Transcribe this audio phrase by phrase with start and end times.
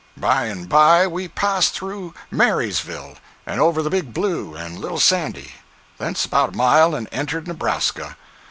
[0.17, 5.51] By and by we passed through Marysville, and over the Big Blue and Little Sandy;
[5.99, 8.17] thence about a mile, and entered Nebraska.